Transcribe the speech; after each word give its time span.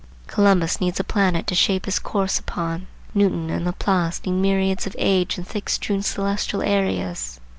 Columbus 0.25 0.81
needs 0.81 0.99
a 0.99 1.03
planet 1.03 1.45
to 1.45 1.53
shape 1.53 1.85
his 1.85 1.99
course 1.99 2.39
upon. 2.39 2.87
Newton 3.13 3.51
and 3.51 3.65
Laplace 3.65 4.19
need 4.25 4.31
myriads 4.31 4.87
of 4.87 4.95
age 4.97 5.37
and 5.37 5.47
thick 5.47 5.69
strewn 5.69 6.01
celestial 6.01 6.63
areas. 6.63 7.39